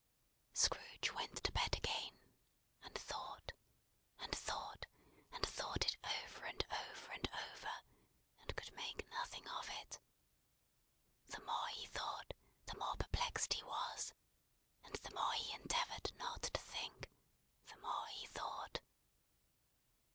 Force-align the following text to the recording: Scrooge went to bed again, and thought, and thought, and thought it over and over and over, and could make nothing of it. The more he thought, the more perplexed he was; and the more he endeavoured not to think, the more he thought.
Scrooge 0.53 1.11
went 1.13 1.43
to 1.43 1.51
bed 1.51 1.77
again, 1.77 2.17
and 2.83 2.95
thought, 2.97 3.51
and 4.19 4.33
thought, 4.35 4.87
and 5.31 5.45
thought 5.45 5.85
it 5.85 5.95
over 6.03 6.43
and 6.45 6.65
over 6.71 7.11
and 7.11 7.29
over, 7.51 7.69
and 8.39 8.55
could 8.57 8.73
make 8.75 9.07
nothing 9.11 9.47
of 9.49 9.69
it. 9.69 9.99
The 11.27 11.41
more 11.41 11.67
he 11.67 11.85
thought, 11.85 12.33
the 12.65 12.79
more 12.79 12.95
perplexed 12.97 13.53
he 13.53 13.63
was; 13.63 14.15
and 14.83 14.95
the 14.95 15.13
more 15.13 15.33
he 15.33 15.53
endeavoured 15.53 16.11
not 16.17 16.41
to 16.41 16.61
think, 16.61 17.07
the 17.67 17.77
more 17.79 18.07
he 18.07 18.25
thought. 18.25 18.79